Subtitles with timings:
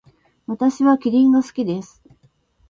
[0.47, 2.01] 私はキリンが好きです。